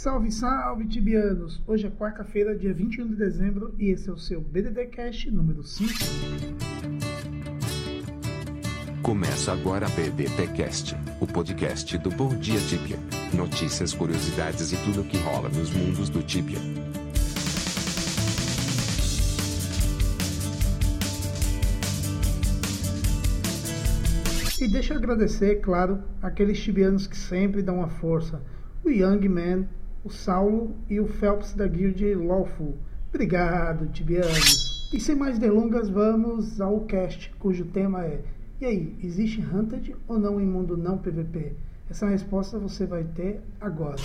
[0.00, 1.60] Salve, salve, tibianos!
[1.66, 5.64] Hoje é quarta-feira, dia 21 de dezembro, e esse é o seu BDD Cast número
[5.64, 5.92] 5.
[9.02, 12.96] Começa agora a BDT Cast, o podcast do Bom Dia Tibia.
[13.34, 16.60] Notícias, curiosidades e tudo o que rola nos mundos do Tibia.
[24.60, 28.40] E deixa eu agradecer, claro, aqueles tibianos que sempre dão uma força.
[28.84, 29.66] O Young Man,
[30.04, 32.76] o Saulo e o Phelps da Guild Lawful.
[33.08, 34.90] Obrigado, tibianos.
[34.92, 38.22] E sem mais delongas, vamos ao cast, cujo tema é
[38.60, 41.54] E aí, existe Hunted ou não em mundo não PVP?
[41.90, 43.96] Essa resposta você vai ter agora.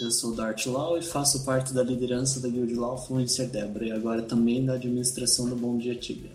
[0.00, 3.92] Eu sou Dart Law e faço parte da liderança da Guild Law Fluencer Debra e
[3.92, 6.32] agora também da administração do Bom Dia Tibia.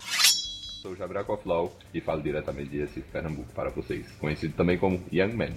[0.81, 5.33] Sou Jabriel Law e falo diretamente de Recife, Pernambuco para vocês, conhecido também como Young
[5.33, 5.55] Man.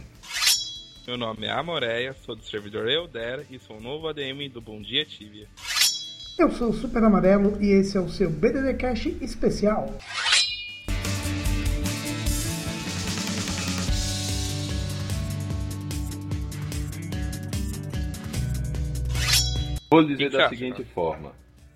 [1.07, 4.81] Meu nome é Amoreia, sou do servidor Eudera e sou o novo ADM do Bom
[4.81, 5.47] Dia Tibia.
[6.39, 9.95] Eu sou o Super Amarelo e esse é o seu BDD Cash especial.
[19.91, 21.33] Vou dizer que da seguinte forma: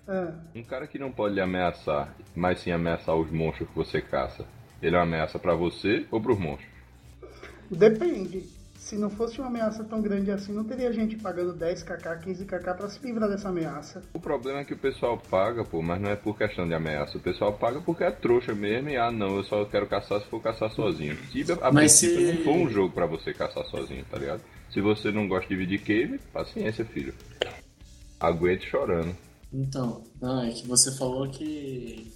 [0.07, 4.01] Ah, um cara que não pode lhe ameaçar, mas sim ameaçar os monstros que você
[4.01, 4.45] caça,
[4.81, 6.69] ele é uma ameaça pra você ou pros monstros?
[7.69, 8.43] depende.
[8.77, 12.87] Se não fosse uma ameaça tão grande assim, não teria gente pagando 10kk, 15kk pra
[12.87, 14.03] se livrar dessa ameaça.
[14.13, 17.17] O problema é que o pessoal paga, pô, mas não é por questão de ameaça.
[17.17, 20.27] O pessoal paga porque é trouxa mesmo e, ah, não, eu só quero caçar se
[20.27, 21.15] for caçar sozinho.
[21.31, 24.41] Tibia, a Mas princípio, se- não foi um jogo pra você caçar sozinho, tá ligado?
[24.69, 27.13] Se você não gosta de dividir cave, paciência, filho.
[28.19, 29.15] Aguente chorando.
[29.53, 32.11] Então, ah, é que você falou que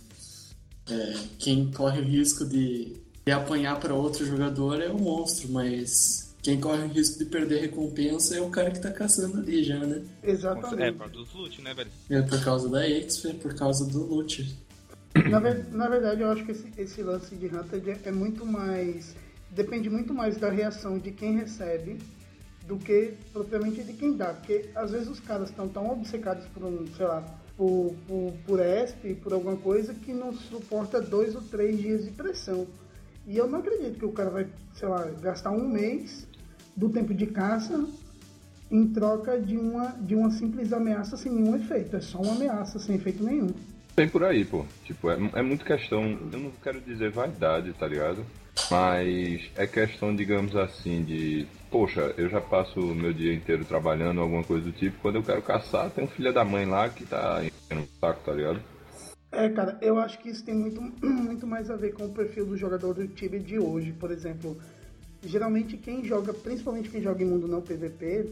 [0.90, 6.36] é, quem corre o risco de, de apanhar para outro jogador é o monstro, mas
[6.42, 9.80] quem corre o risco de perder recompensa é o cara que tá caçando ali já,
[9.80, 10.04] né?
[10.24, 10.98] É, Exatamente.
[10.98, 11.92] por dos loot, né, velho?
[12.10, 14.58] É por causa da X, é por causa do loot.
[15.30, 18.46] Na, ver- na verdade, eu acho que esse, esse lance de Hunted é, é muito
[18.46, 19.16] mais.
[19.52, 21.98] Depende muito mais da reação de quem recebe
[22.70, 24.28] do que propriamente de quem dá.
[24.28, 27.22] Porque às vezes os caras estão tão obcecados por um, sei lá,
[27.58, 32.12] por, por, por ESP, por alguma coisa, que não suporta dois ou três dias de
[32.12, 32.68] pressão.
[33.26, 36.28] E eu não acredito que o cara vai, sei lá, gastar um mês
[36.78, 37.88] do tempo de caça
[38.72, 41.96] em troca de uma, de uma simples ameaça sem nenhum efeito.
[41.96, 43.50] É só uma ameaça sem efeito nenhum.
[43.96, 44.64] Tem por aí, pô.
[44.86, 46.04] Tipo, é, é muito questão.
[46.32, 48.24] Eu não quero dizer vaidade, tá ligado?
[48.70, 51.48] Mas é questão, digamos assim, de.
[51.72, 55.00] Poxa, eu já passo o meu dia inteiro trabalhando, alguma coisa do tipo.
[55.02, 58.22] Quando eu quero caçar, tem um filho da mãe lá que tá enchendo o saco,
[58.24, 58.62] tá ligado?
[59.32, 62.46] É, cara, eu acho que isso tem muito, muito mais a ver com o perfil
[62.46, 63.92] do jogador do Tibia de hoje.
[63.92, 64.58] Por exemplo,
[65.24, 68.32] geralmente quem joga, principalmente quem joga em mundo não PVP,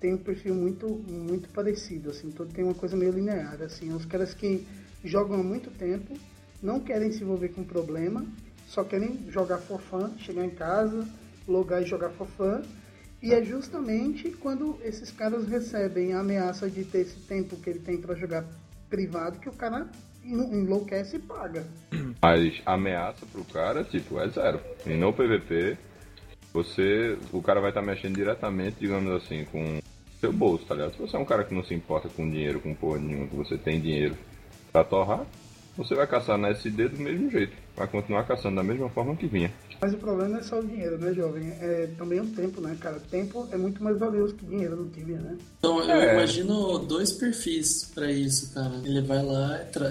[0.00, 4.04] tem um perfil muito, muito parecido, assim, todo tem uma coisa meio linear, assim, os
[4.04, 4.64] caras que
[5.04, 6.14] jogam há muito tempo,
[6.62, 8.24] não querem se envolver com problema,
[8.68, 11.06] só querem jogar for fun, chegar em casa,
[11.48, 12.62] logar e jogar for fun,
[13.22, 17.80] e é justamente quando esses caras recebem a ameaça de ter esse tempo que ele
[17.80, 18.44] tem pra jogar
[18.88, 19.88] privado que o cara
[20.24, 21.66] en- enlouquece e paga.
[22.22, 24.60] Mas ameaça pro cara, tipo, é zero.
[24.86, 25.76] E no PVP,
[26.52, 27.16] você.
[27.32, 29.78] O cara vai estar mexendo diretamente, digamos assim, com
[30.20, 30.92] seu bolso, tá ligado?
[30.92, 33.36] Se você é um cara que não se importa com dinheiro, com porra nenhuma, que
[33.36, 34.16] você tem dinheiro
[34.72, 35.24] pra torrar,
[35.78, 37.52] você vai caçar na SD do mesmo jeito.
[37.76, 39.50] Vai continuar caçando da mesma forma que vinha.
[39.80, 41.48] Mas o problema não é só o dinheiro, né, jovem?
[41.60, 42.98] É também o tempo, né, cara?
[43.10, 45.38] Tempo é muito mais valioso que dinheiro no Tibia, né?
[45.60, 46.14] Então eu É.
[46.14, 48.74] imagino dois perfis pra isso, cara.
[48.84, 49.90] Ele vai lá, tra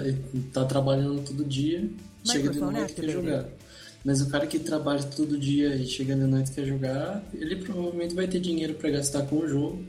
[0.52, 1.88] tá trabalhando todo dia,
[2.22, 3.46] chega de noite e quer jogar.
[4.04, 7.56] Mas o cara que trabalha todo dia e chega de noite e quer jogar, ele
[7.56, 9.82] provavelmente vai ter dinheiro pra gastar com o jogo.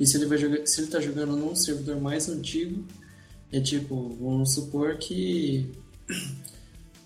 [0.00, 2.82] E se ele vai jogar, se ele tá jogando num servidor mais antigo,
[3.54, 5.70] é tipo, vamos supor que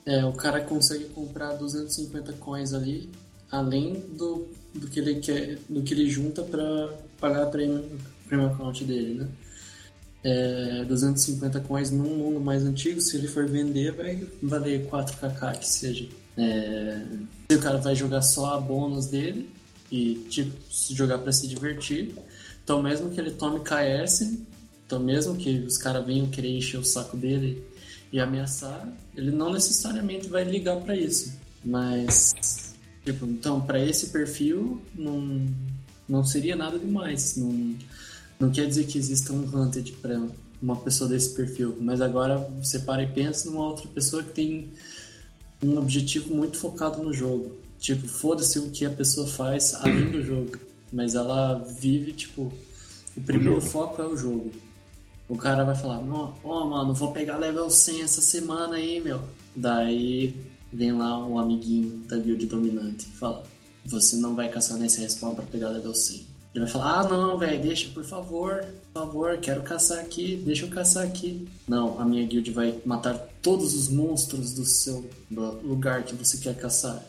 [0.06, 3.10] é, o cara consegue comprar 250 coins ali,
[3.50, 6.88] além do, do que ele quer, do que ele junta para
[7.20, 7.84] pagar a premium,
[8.26, 9.28] premium account dele, né?
[10.24, 15.68] É, 250 coins num mundo mais antigo, se ele for vender, vai valer 4kk que
[15.68, 16.08] seja.
[16.38, 17.02] É,
[17.50, 19.50] se o cara vai jogar só a bônus dele
[19.92, 20.56] e tipo,
[20.94, 22.14] jogar para se divertir,
[22.64, 24.38] então mesmo que ele tome KS,
[24.88, 27.62] então mesmo que os caras venham querer encher o saco dele
[28.10, 31.34] e ameaçar, ele não necessariamente vai ligar para isso.
[31.62, 32.74] Mas,
[33.04, 35.46] tipo, então para esse perfil não,
[36.08, 37.36] não seria nada demais.
[37.36, 37.76] Não,
[38.40, 40.22] não quer dizer que exista um hunted para
[40.60, 44.70] uma pessoa desse perfil, mas agora você para e pensa numa outra pessoa que tem
[45.62, 47.58] um objetivo muito focado no jogo.
[47.78, 50.56] Tipo, foda-se o que a pessoa faz além do jogo.
[50.90, 52.50] Mas ela vive, tipo,
[53.14, 54.50] o primeiro o foco é o jogo.
[55.28, 59.20] O cara vai falar, ó, oh, mano, vou pegar level 100 essa semana aí, meu.
[59.54, 60.34] Daí
[60.72, 63.42] vem lá um amiguinho da guild dominante e fala,
[63.84, 66.26] você não vai caçar nesse respawn pra pegar level 100.
[66.54, 70.64] Ele vai falar, ah não, velho, deixa, por favor, por favor, quero caçar aqui, deixa
[70.64, 71.46] eu caçar aqui.
[71.68, 75.08] Não, a minha guild vai matar todos os monstros do seu
[75.62, 77.04] lugar que você quer caçar.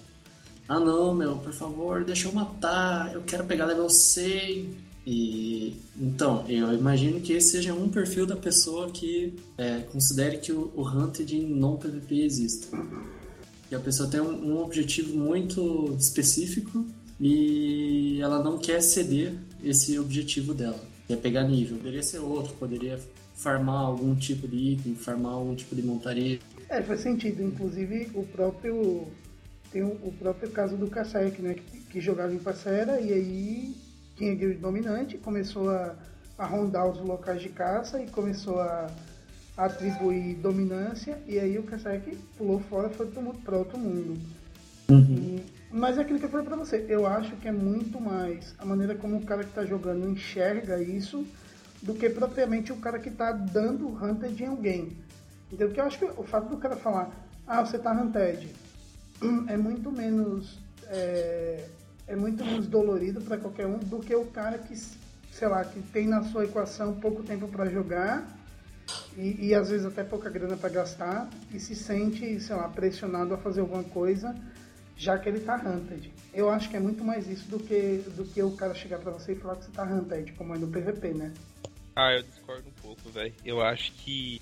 [0.68, 4.89] Ah não, meu, por favor, deixa eu matar, eu quero pegar level 100.
[5.12, 10.52] E então, eu imagino que esse seja um perfil da pessoa que é, considere que
[10.52, 12.78] o, o Hunted em non-PVP exista.
[13.72, 16.86] E a pessoa tem um, um, objetivo muito específico
[17.20, 19.34] e ela não quer ceder
[19.64, 20.80] esse objetivo dela.
[21.08, 21.78] Quer pegar nível.
[21.78, 23.00] Poderia ser outro, poderia
[23.34, 26.38] farmar algum tipo de item, farmar algum tipo de montaria.
[26.70, 27.42] É, faz sentido.
[27.42, 29.08] Inclusive, o próprio.
[29.72, 31.56] Tem o, próprio caso do Kasek, né?
[31.56, 33.89] Que, que jogava em Passera e aí
[34.20, 35.96] tinha guild dominante, começou a,
[36.38, 38.92] a rondar os locais de caça e começou a,
[39.58, 44.20] a atribuir dominância, e aí o Kasek pulou fora e foi para outro mundo.
[44.90, 45.16] Uhum.
[45.40, 48.54] E, mas é aquilo que eu falei para você, eu acho que é muito mais
[48.60, 51.26] a maneira como o cara que está jogando enxerga isso
[51.82, 54.98] do que propriamente o cara que está dando hunted em alguém.
[55.48, 55.68] Entendeu?
[55.68, 57.10] Porque eu acho que o fato do cara falar,
[57.48, 58.54] ah, você está hunted,
[59.48, 60.60] é muito menos.
[60.88, 61.66] É,
[62.10, 65.80] é muito menos dolorido para qualquer um do que o cara que, sei lá, que
[65.80, 68.28] tem na sua equação pouco tempo para jogar
[69.16, 73.36] e, e, às vezes até pouca grana para gastar e se sente, sei lá, pressionado
[73.36, 74.36] a fazer alguma coisa
[74.98, 76.12] já que ele tá hunted.
[76.34, 79.12] Eu acho que é muito mais isso do que, do que o cara chegar para
[79.12, 81.32] você e falar que você tá hunted, como é no PVP, né?
[81.96, 83.34] Ah, eu discordo um pouco, velho.
[83.46, 84.42] Eu acho que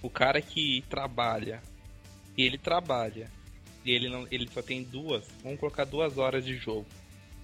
[0.00, 1.60] o cara que trabalha,
[2.38, 3.28] ele trabalha,
[3.84, 6.86] e ele, não, ele só tem duas, vamos colocar duas horas de jogo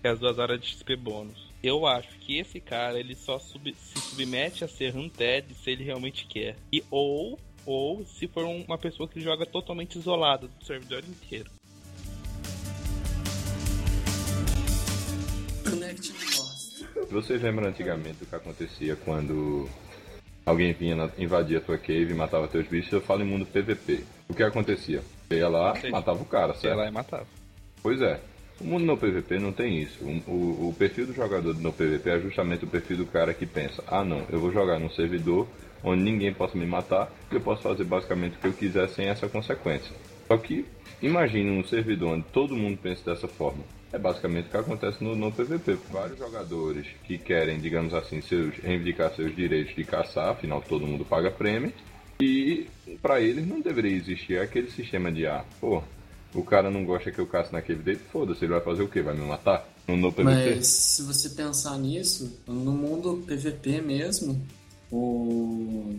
[0.06, 1.52] que é as duas horas de XP bônus.
[1.60, 5.82] Eu acho que esse cara ele só sub, se submete a ser hunted se ele
[5.82, 6.54] realmente quer.
[6.72, 11.50] E ou ou se for uma pessoa que joga totalmente isolada do servidor inteiro.
[17.10, 19.68] Vocês lembram antigamente o que acontecia quando
[20.44, 22.92] alguém vinha invadir a tua cave e matava teus bichos?
[22.92, 24.04] Eu falo em mundo PVP.
[24.28, 25.02] O que acontecia?
[25.26, 26.76] Você ia lá, matava o cara, certo?
[26.76, 27.26] Ia lá e matava.
[27.82, 28.20] Pois é.
[28.60, 30.02] O mundo no PVP não tem isso.
[30.02, 33.82] O, o, perfil do jogador no PVP é justamente o perfil do cara que pensa:
[33.86, 35.46] ah, não, eu vou jogar num servidor
[35.84, 39.28] onde ninguém possa me matar, eu posso fazer basicamente o que eu quiser sem essa
[39.28, 39.94] consequência.
[40.26, 40.64] Só que
[41.02, 43.62] imagine um servidor onde todo mundo pensa dessa forma.
[43.92, 45.78] É basicamente o que acontece no, no PVP.
[45.90, 51.04] Vários jogadores que querem, digamos assim, seus, reivindicar seus direitos de caçar, afinal todo mundo
[51.04, 51.72] paga prêmio.
[52.20, 52.66] E
[53.00, 55.82] para eles não deveria existir aquele sistema de ah, pô,
[56.34, 59.02] o cara não gosta que eu caça naquele dele, foda-se, ele vai fazer o quê?
[59.02, 59.66] Vai me matar?
[59.86, 60.24] No, no PVP?
[60.24, 64.40] Mas se você pensar nisso, no mundo PVP mesmo,
[64.90, 65.94] o...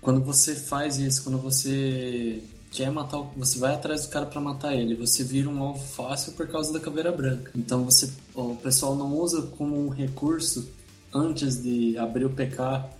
[0.00, 3.30] quando você faz isso, quando você quer matar, o...
[3.36, 6.72] você vai atrás do cara para matar ele, você vira um alvo fácil por causa
[6.72, 7.50] da caveira branca.
[7.56, 10.68] Então você, o pessoal não usa como um recurso
[11.12, 12.90] antes de abrir o PK.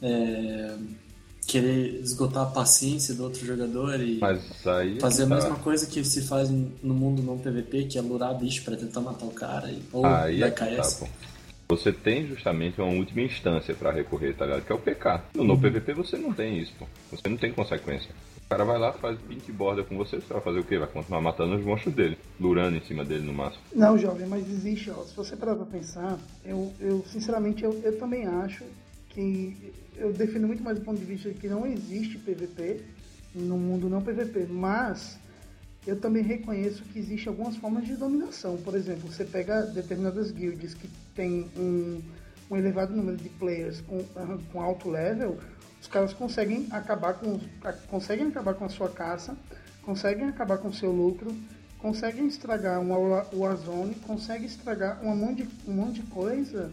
[0.00, 0.76] É
[1.48, 4.20] querer esgotar a paciência do outro jogador e
[5.00, 5.34] fazer a tá.
[5.34, 9.00] mesma coisa que se faz no mundo não PVP, que é lurar bicho para tentar
[9.00, 10.66] matar o cara e, ou aí é tá,
[11.70, 14.66] Você tem justamente uma última instância para recorrer, tá ligado?
[14.66, 15.22] Que é o PK.
[15.34, 15.60] No, no uhum.
[15.60, 16.86] PVP você não tem isso, pô.
[17.12, 18.10] Você não tem consequência.
[18.44, 20.78] O cara vai lá, faz pink borda com você, você vai fazer o quê?
[20.78, 23.62] Vai continuar matando os monstros dele, lurando em cima dele no máximo.
[23.74, 25.02] Não, jovem, mas existe, ó.
[25.02, 28.64] Se você parar pra pensar, eu, eu sinceramente, eu, eu também acho
[29.08, 32.82] que eu defino muito mais do ponto de vista de que não existe PVP
[33.34, 35.18] no mundo não PVP, mas
[35.86, 38.56] eu também reconheço que existem algumas formas de dominação.
[38.58, 42.02] Por exemplo, você pega determinadas guilds que tem um,
[42.50, 44.04] um elevado número de players com,
[44.52, 45.38] com alto level,
[45.80, 47.38] os caras conseguem acabar com
[47.88, 49.36] conseguem acabar com a sua caça,
[49.82, 51.34] conseguem acabar com o seu lucro,
[51.78, 52.98] conseguem estragar uma
[53.32, 56.70] Warzone, conseguem estragar um monte de, um monte de coisa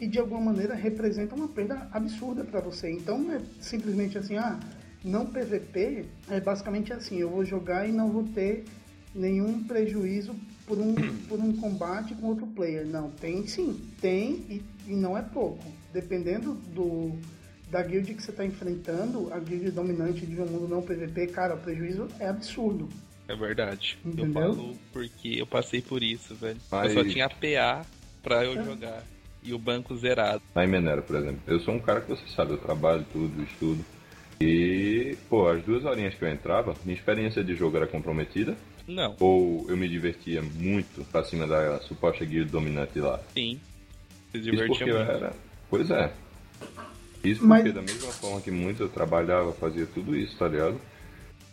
[0.00, 2.90] que de alguma maneira representa uma perda absurda para você.
[2.90, 4.58] Então não é simplesmente assim, ah,
[5.04, 8.64] não PVP é basicamente assim, eu vou jogar e não vou ter
[9.14, 10.34] nenhum prejuízo
[10.66, 10.94] por um,
[11.28, 12.86] por um combate com outro player.
[12.86, 15.70] Não, tem sim, tem e, e não é pouco.
[15.92, 17.12] Dependendo do,
[17.70, 21.56] da guild que você está enfrentando, a guild dominante de um mundo não PVP, cara,
[21.56, 22.88] o prejuízo é absurdo.
[23.28, 23.98] É verdade.
[24.02, 24.24] Entendeu?
[24.24, 26.58] Eu falo porque eu passei por isso, velho.
[26.70, 26.94] Mas...
[26.94, 27.84] Eu só tinha PA
[28.22, 28.64] pra eu é.
[28.64, 29.04] jogar
[29.42, 30.42] e o banco zerado.
[30.54, 33.84] Aí Menera, por exemplo, eu sou um cara que você sabe, eu trabalho tudo, estudo.
[34.40, 38.56] E, pô, as duas horinhas que eu entrava, minha experiência de jogo era comprometida.
[38.88, 39.14] Não.
[39.20, 43.20] Ou eu me divertia muito pra cima da suposta guild dominante lá.
[43.34, 43.60] Sim.
[44.32, 45.10] Se Isso divertia porque eu muito.
[45.10, 45.32] era.
[45.68, 46.12] Pois é.
[47.22, 50.80] Isso Mas- porque da mesma forma que muito eu trabalhava, fazia tudo isso, tá ligado?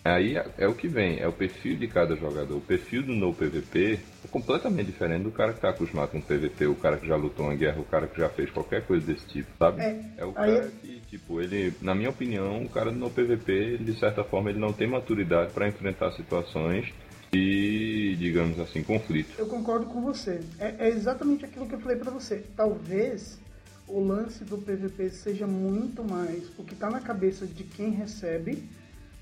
[0.07, 2.55] Aí é- é o que vem, é o perfil de cada jogador.
[2.57, 6.65] O perfil do no PVP é completamente diferente do cara que tá acostumado com PVP,
[6.67, 9.25] o cara que já lutou uma guerra, o cara que já fez qualquer coisa desse
[9.27, 9.81] tipo, sabe?
[10.17, 13.51] É, o aí- cara que, tipo, ele, na minha opinião, o cara do no PVP,
[13.51, 16.93] ele, de certa forma, ele não tem maturidade pra enfrentar situações
[17.33, 19.31] e, digamos assim, conflito.
[19.37, 20.39] Eu concordo com você.
[20.59, 22.43] É, é exatamente aquilo que eu falei pra você.
[22.55, 23.39] Talvez
[23.87, 28.63] o lance do PVP seja muito mais o que tá na cabeça de quem recebe,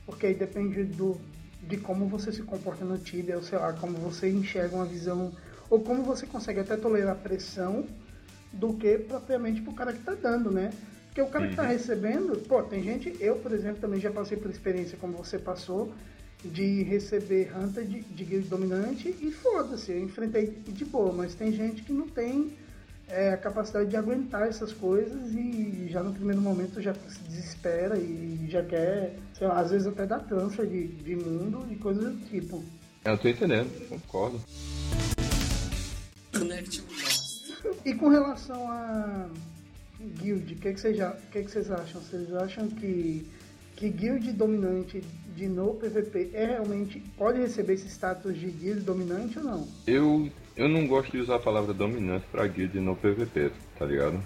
[0.05, 1.19] porque aí depende do
[1.67, 5.31] de como você se comporta no Tibia, ou sei lá, como você enxerga uma visão,
[5.69, 7.85] ou como você consegue até tolerar pressão,
[8.53, 10.71] do que propriamente pro cara que tá dando, né?
[11.07, 14.37] Porque o cara que tá recebendo, pô, tem gente, eu, por exemplo, também já passei
[14.37, 15.93] por experiência como você passou,
[16.43, 21.51] de receber Hunter de, de guild dominante e foda-se, eu enfrentei de boa, mas tem
[21.51, 22.55] gente que não tem
[23.07, 27.97] é, a capacidade de aguentar essas coisas e já no primeiro momento já se desespera
[27.97, 32.13] e já quer, sei lá, às vezes até dá transfer de, de mundo e coisas
[32.13, 32.63] do tipo.
[33.03, 34.41] Eu tô entendendo, concordo.
[37.85, 39.27] E com relação a
[40.19, 42.01] guild, o que, que, vocês, o que, que vocês acham?
[42.01, 43.25] Vocês acham que,
[43.75, 45.03] que guild dominante
[45.35, 49.67] de no PVP é realmente pode receber esse status de guild dominante ou não?
[49.85, 54.19] Eu, eu não gosto de usar a palavra dominante pra guild no PVP, tá ligado?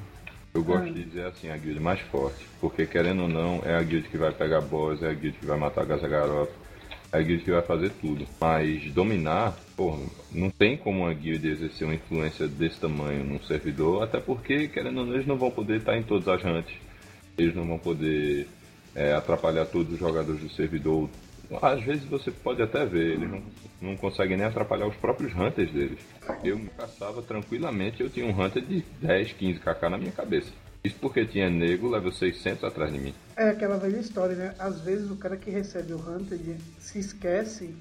[0.53, 0.91] Eu gosto Ah.
[0.91, 2.45] de dizer assim, a guild mais forte.
[2.59, 5.45] Porque querendo ou não, é a guild que vai pegar boss, é a guild que
[5.45, 6.49] vai matar Gazagaroth,
[7.11, 8.25] é a guild que vai fazer tudo.
[8.39, 9.99] Mas dominar, porra,
[10.31, 14.99] não tem como uma guild exercer uma influência desse tamanho num servidor, até porque, querendo
[14.99, 16.75] ou não, eles não vão poder estar em todas as hunts.
[17.37, 18.47] Eles não vão poder
[18.95, 21.07] é, atrapalhar todos os jogadores do servidor.
[21.61, 23.41] Às vezes você pode até ver, eles não,
[23.81, 25.99] não conseguem nem atrapalhar os próprios hunters deles.
[26.43, 30.51] Eu me caçava tranquilamente, eu tinha um hunter de 10, 15 kk na minha cabeça.
[30.83, 33.13] Isso porque tinha nego level 600 atrás de mim.
[33.35, 34.55] É aquela velha história, né?
[34.59, 36.39] Às vezes o cara que recebe o Hunter
[36.79, 37.73] se esquece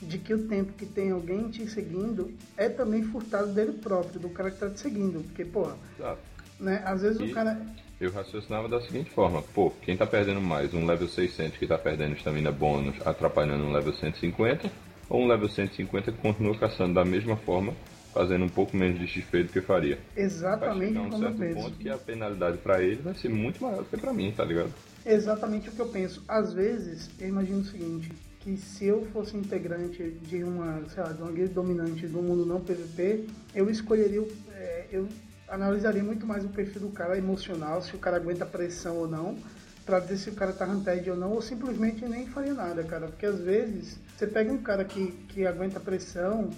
[0.00, 4.28] de que o tempo que tem alguém te seguindo é também furtado dele próprio, do
[4.28, 5.24] cara que tá te seguindo.
[5.24, 6.20] Porque, porra, Exato.
[6.60, 6.82] né?
[6.84, 7.60] Às vezes E- o cara.
[8.00, 10.74] Eu raciocinava da seguinte forma, pô, quem tá perdendo mais?
[10.74, 14.70] Um level 600 que tá perdendo estamina bônus, atrapalhando um level 150,
[15.08, 17.72] ou um level 150 que continua caçando da mesma forma,
[18.12, 19.98] fazendo um pouco menos de XP do que faria?
[20.14, 21.54] Vai Exatamente chegar um como eu certo penso.
[21.54, 24.44] ponto que a penalidade pra ele vai ser muito maior do que pra mim, tá
[24.44, 24.72] ligado?
[25.06, 26.22] Exatamente o que eu penso.
[26.26, 28.10] Às vezes, eu imagino o seguinte,
[28.40, 32.44] que se eu fosse integrante de uma, sei lá, de uma guilda dominante do mundo
[32.44, 33.24] não PVP,
[33.54, 35.08] eu escolheria, o- é, eu
[35.48, 39.36] analisaria muito mais o perfil do cara emocional, se o cara aguenta pressão ou não,
[39.84, 43.06] pra dizer se o cara tá hunted ou não, ou simplesmente nem faria nada, cara.
[43.08, 46.50] Porque às vezes, você pega um cara que, que aguenta pressão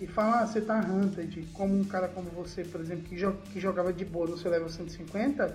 [0.00, 3.36] e fala, ah, você tá hunted, como um cara como você, por exemplo, que, jo-
[3.52, 5.54] que jogava de boa no seu level 150,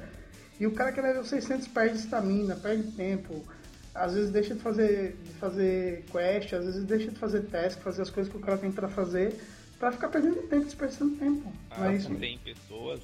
[0.60, 3.44] e o cara que é level 600 perde estamina, perde tempo,
[3.94, 8.04] às vezes deixa de fazer, de fazer quest, às vezes deixa de fazer task, fazer
[8.04, 9.36] as coisas que o cara tem pra fazer,
[9.80, 11.52] pra ficar perdendo tempo, desperdiçando tempo.
[11.78, 12.14] Não é isso?
[12.16, 13.02] tem pessoas,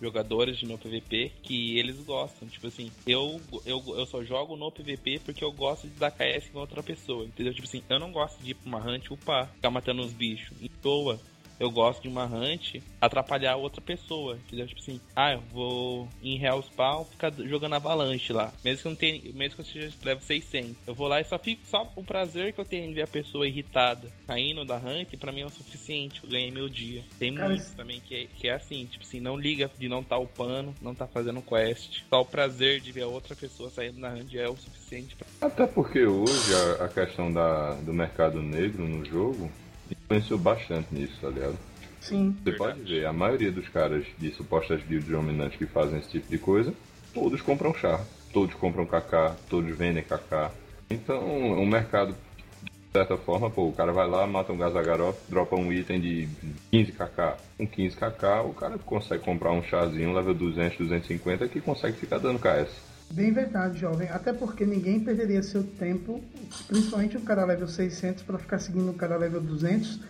[0.00, 2.48] jogadores de no PVP, que eles gostam.
[2.48, 6.48] Tipo assim, eu, eu, eu só jogo no PVP porque eu gosto de dar KS
[6.52, 7.24] com outra pessoa.
[7.24, 7.54] Entendeu?
[7.54, 10.60] Tipo assim, eu não gosto de ir pra uma hunt upar, ficar matando os bichos.
[10.60, 11.20] Em toa.
[11.58, 14.36] Eu gosto de uma hunt atrapalhar outra pessoa.
[14.46, 14.66] Entendeu?
[14.66, 18.52] Tipo assim, ah, eu vou em Real Spawn ficar jogando avalanche lá.
[18.64, 20.74] Mesmo que eu não tenha, mesmo que eu seja level 600.
[20.86, 23.06] Eu vou lá e só fico só o prazer que eu tenho de ver a
[23.06, 26.20] pessoa irritada caindo da hunt, pra mim é o suficiente.
[26.24, 27.02] Eu ganhei meu dia.
[27.18, 29.88] Tem Cara, muitos isso- também que é, que é assim, tipo assim, não liga de
[29.88, 32.02] não tá upando, não tá fazendo quest.
[32.08, 35.26] Só o prazer de ver a outra pessoa saindo da hunt é o suficiente pra.
[35.40, 39.50] Até porque hoje a, a questão da, do mercado negro no jogo
[39.90, 41.56] influenciou bastante nisso, tá ligado?
[42.00, 42.36] Sim.
[42.44, 42.78] Você Verdade.
[42.80, 46.38] pode ver, a maioria dos caras de supostas guilds dominantes que fazem esse tipo de
[46.38, 46.72] coisa,
[47.14, 50.50] todos compram char, todos compram KK, todos vendem KK.
[50.90, 52.14] Então, o mercado,
[52.62, 56.28] de certa forma, pô, o cara vai lá, mata um Gazagaroth, dropa um item de
[56.72, 57.34] 15kk.
[57.56, 62.38] Com 15kk, o cara consegue comprar um chazinho level 200, 250 que consegue ficar dando
[62.38, 62.93] KS.
[63.14, 64.08] Bem verdade, jovem.
[64.08, 66.20] Até porque ninguém perderia seu tempo,
[66.66, 70.00] principalmente o cara level 600, para ficar seguindo o cara level 200,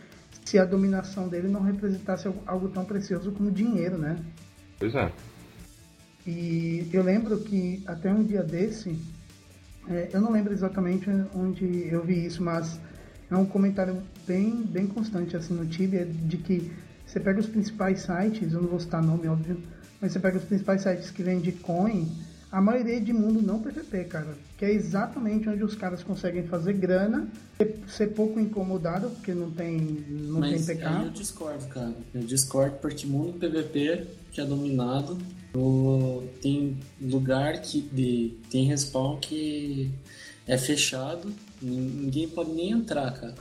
[0.43, 4.17] se a dominação dele não representasse algo- tão precioso como dinheiro, né?
[4.79, 5.13] Pois é.
[6.27, 8.99] E eu lembro que até um dia desse,
[9.87, 12.81] é, eu não lembro exatamente onde eu vi isso, mas
[13.31, 16.73] é um comentário bem, bem constante assim no Tibia de que
[17.05, 19.61] você pega os principais sites, eu não vou citar nome, óbvio,
[20.01, 22.11] mas você pega os principais sites que vendem coin,
[22.55, 24.37] a maioria de mundo não PVP, cara.
[24.57, 27.29] Que é exatamente onde os caras conseguem fazer grana,
[27.89, 29.77] ser pouco incomodado, porque não tem,
[30.09, 30.87] não Mas tem PK.
[30.87, 31.93] aí eu discordo, cara.
[32.15, 35.19] Eu discordo porque mundo PVP, que é dominado,
[36.41, 39.91] tem lugar que de, tem respawn que
[40.47, 43.35] é fechado, nin- ninguém pode nem entrar, cara.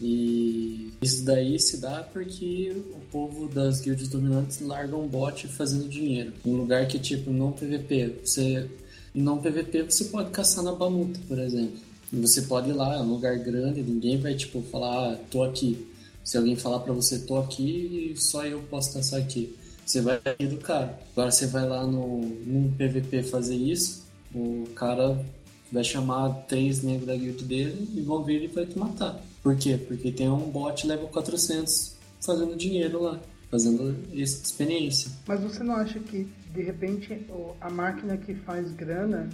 [0.00, 5.88] E isso daí se dá porque o povo das guildas dominantes larga um bot fazendo
[5.88, 6.32] dinheiro.
[6.44, 8.68] Em lugar que, tipo, não PVP, você.
[9.14, 11.78] Não PVP você pode caçar na bamuta, por exemplo.
[12.12, 15.86] Você pode ir lá, é um lugar grande, ninguém vai, tipo, falar, ah, tô aqui.
[16.24, 19.54] Se alguém falar pra você, tô aqui só eu posso caçar aqui.
[19.84, 20.98] Você vai rir do cara.
[21.12, 25.22] Agora você vai lá no, num PVP fazer isso, o cara
[25.70, 29.22] vai chamar três negros da guild dele e vão vir e vai te matar.
[29.44, 29.76] Por quê?
[29.76, 33.20] Porque tem um bot level 400 fazendo dinheiro lá,
[33.50, 35.10] fazendo experiência.
[35.28, 37.26] Mas você não acha que, de repente,
[37.60, 39.28] a máquina que faz grana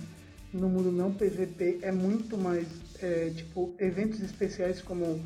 [0.52, 2.67] no mundo não PVP é muito mais,
[3.00, 5.25] é, tipo, eventos especiais como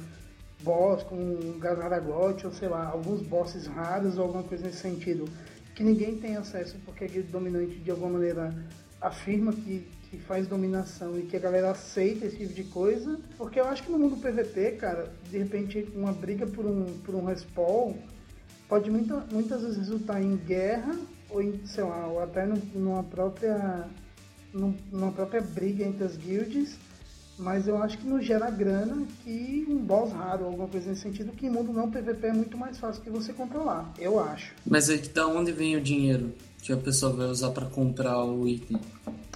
[0.63, 5.25] boss, como Gazaragote, ou sei lá, alguns bosses raros ou alguma coisa nesse sentido,
[5.75, 8.55] que ninguém tem acesso porque guilda dominante de alguma maneira
[9.05, 13.61] afirma que, que faz dominação e que a galera aceita esse tipo de coisa, porque
[13.61, 17.25] eu acho que no mundo PVP, cara, de repente uma briga por um, por um
[17.25, 17.95] respawn
[18.69, 20.97] pode muita, muitas vezes resultar em guerra
[21.29, 23.85] ou em, sei lá, ou até num- numa própria
[24.53, 26.79] num- numa própria briga entre as guilds,
[27.37, 31.33] mas eu acho que não gera grana que um boss raro, alguma coisa nesse sentido,
[31.33, 34.55] que em mundo não PVP é muito mais fácil de você controlar, eu acho.
[34.65, 36.33] Mas é que da onde vem o dinheiro
[36.65, 38.79] que a pessoa vai usar pra comprar o item?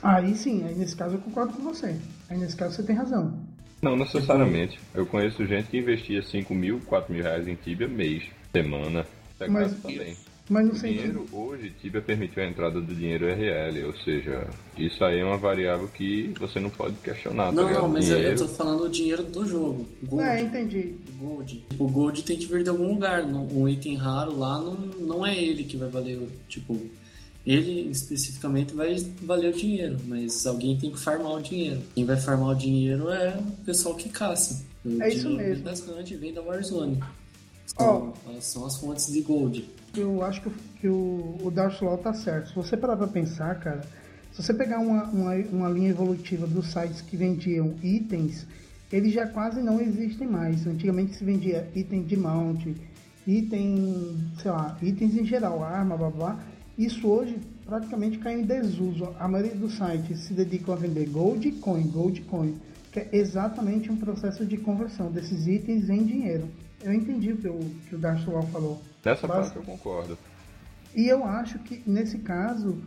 [0.03, 1.95] Aí sim, aí nesse caso eu concordo com você.
[2.31, 3.39] Aí nesse caso você tem razão.
[3.83, 4.81] Não necessariamente.
[4.95, 9.07] Eu conheço gente que investia 5 mil, 4 mil reais em Tibia mês, semana.
[9.37, 10.17] Até Mas- também.
[10.51, 10.97] Mas no O sentido.
[10.97, 15.37] dinheiro hoje, Tibia permitiu a entrada do dinheiro RL, ou seja, isso aí é uma
[15.37, 17.47] variável que você não pode questionar.
[17.49, 17.83] tá Não, ligado?
[17.83, 19.87] não, mas eu- eu dinheiro, tô falando o dinheiro do jogo.
[20.05, 20.25] Gold.
[20.25, 20.95] É, entendi.
[21.21, 21.65] Gold.
[21.79, 23.27] O Gold tem que vir de algum lugar.
[23.27, 26.19] não- Um item raro lá não, não é ele que vai valer.
[26.49, 26.81] Tipo,
[27.51, 31.81] ele especificamente vai valer o dinheiro, mas alguém tem que farmar o dinheiro.
[31.95, 34.63] Quem vai farmar o dinheiro é o pessoal que caça.
[34.85, 35.65] O É isso mesmo.
[35.65, 37.03] Das hunt, vem da Warzone.
[37.67, 39.69] São, são as fontes de Gold.
[39.97, 42.49] Eu acho que, o- que o, o Darth Law tá certo.
[42.51, 43.81] Se você parar pra pensar, cara,
[44.33, 48.47] se você pegar uma, uma, uma linha evolutiva dos sites que vendiam itens,
[48.93, 50.67] eles já quase não existem mais.
[50.67, 52.67] Antigamente se vendia item de mount,
[53.27, 56.45] item, sei lá, itens em geral, arma, blá blá.
[56.79, 57.37] Isso hoje
[57.67, 59.09] praticamente caiu em desuso.
[59.19, 62.57] A maioria dos sites se dedicam a vender gold coin, gold coin,
[62.93, 66.49] que é exatamente um processo de conversão desses itens em dinheiro.
[66.83, 68.01] Eu entendi o que o, que o
[68.53, 68.81] falou.
[69.05, 70.17] Basta- parte eu concordo.
[70.95, 72.79] e eu acho que nesse caso,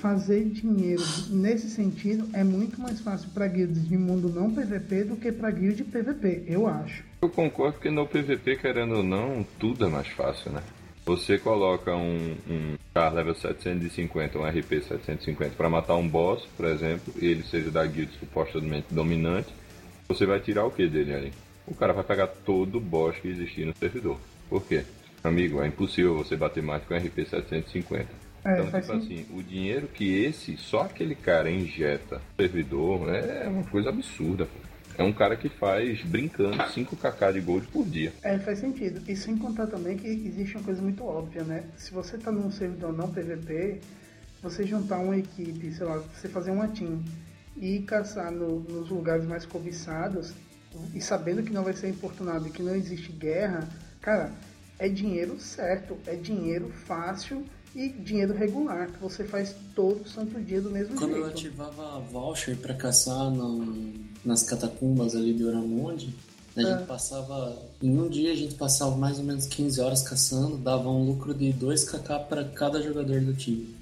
[0.00, 5.16] fazer dinheiro nesse sentido é muito mais fácil para guilds de mundo não PVP do
[5.16, 7.04] que para guild PVP, eu acho.
[7.22, 10.60] Eu concordo porque no PVP, querendo ou não, tudo é mais fácil, né?
[11.06, 16.66] Você coloca um, um char level 750, um RP 750 para matar um boss, por
[16.66, 19.54] exemplo, e ele seja da guild supostamente dominante,
[20.08, 21.32] você vai tirar o que dele ali?
[21.64, 24.18] O cara vai pegar todo o boss que existir no servidor.
[24.50, 24.82] Por quê?
[25.22, 28.08] Amigo, é impossível você bater mais com RP 750.
[28.44, 33.14] É, então, faz tipo assim, o dinheiro que esse, só aquele cara injeta no servidor,
[33.14, 34.75] é uma coisa absurda, pô.
[34.98, 38.12] É um cara que faz brincando 5kk de gold por dia.
[38.22, 39.02] É, faz sentido.
[39.10, 41.64] E sem contar também que existe uma coisa muito óbvia, né?
[41.76, 43.80] Se você tá num servidor não PVP,
[44.42, 47.02] você juntar uma equipe, sei lá, você fazer uma team
[47.56, 50.32] e caçar no- nos lugares mais cobiçados
[50.94, 53.68] e sabendo que não vai ser importunado e que não existe guerra,
[54.00, 54.30] cara,
[54.78, 60.60] é dinheiro certo, é dinheiro fácil e dinheiro regular, que você faz todo santo dia
[60.60, 61.38] do mesmo Quando eu jeito.
[61.38, 63.92] ativava voucher pra caçar no-
[64.24, 66.14] nas catacumbas ali de Oramonde,
[66.56, 67.62] a gente passava.
[67.82, 71.34] Em um dia a gente passava mais ou menos 15 horas caçando, dava um lucro
[71.34, 73.74] de 2kk para cada jogador do time.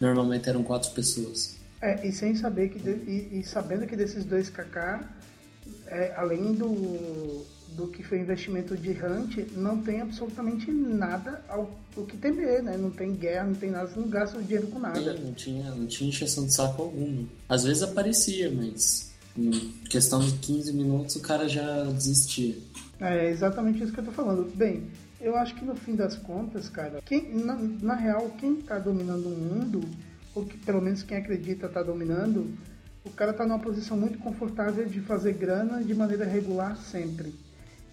[0.00, 1.56] Normalmente eram quatro pessoas.
[1.82, 5.04] É, e sem saber que de- e, e sabendo que desses 2kk,
[5.88, 7.44] é, além do,
[7.76, 12.76] do que foi investimento de Hunt, não tem absolutamente nada ao, o que temer, né?
[12.76, 14.98] Não tem guerra, não tem nada, você não gasta o dinheiro com nada.
[14.98, 17.28] Sim, não tinha, não tinha encheção de saco alguma.
[17.48, 19.50] Às vezes aparecia, mas em
[19.90, 22.56] questão de 15 minutos o cara já desistia.
[22.98, 24.50] É exatamente isso que eu tô falando.
[24.56, 24.84] Bem,
[25.20, 29.26] eu acho que no fim das contas, cara, quem, na, na real, quem tá dominando
[29.26, 29.82] o mundo,
[30.34, 32.50] ou que pelo menos quem acredita tá dominando,
[33.04, 37.34] o cara tá numa posição muito confortável de fazer grana de maneira regular sempre.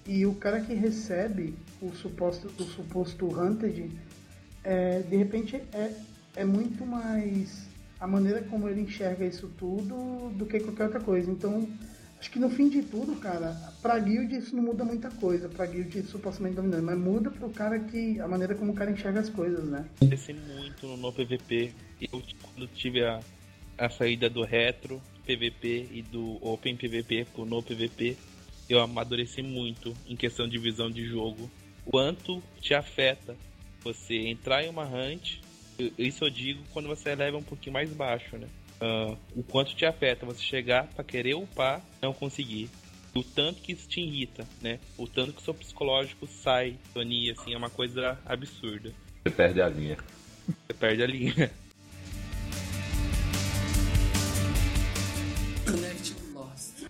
[0.05, 3.89] E o cara que recebe o suposto, o suposto hunted,
[4.63, 5.93] é, de repente é,
[6.35, 7.67] é muito mais
[7.99, 11.31] a maneira como ele enxerga isso tudo do que qualquer outra coisa.
[11.31, 11.65] Então,
[12.19, 15.47] acho que no fim de tudo, cara, pra guild isso não muda muita coisa.
[15.47, 18.19] Pra guild supostamente dominante, mas muda pro cara que.
[18.19, 19.85] a maneira como o cara enxerga as coisas, né?
[19.99, 21.71] Cresci muito no, no PVP.
[22.01, 23.21] Eu, quando tive a,
[23.77, 28.17] a saída do retro PVP e do Open PVP pro no PVP,
[28.69, 31.49] eu amadureci muito em questão de visão de jogo.
[31.85, 33.35] Quanto te afeta
[33.83, 35.39] você entrar em uma hunt,
[35.97, 38.47] isso eu digo quando você leva um pouquinho mais baixo, né?
[38.81, 42.69] Uh, o quanto te afeta você chegar para querer upar não conseguir.
[43.15, 44.79] O tanto que isso te irrita, né?
[44.97, 48.91] O tanto que o seu psicológico sai, Tonia, assim, é uma coisa absurda.
[49.23, 49.97] Você perde a linha.
[50.47, 51.51] Você perde a linha.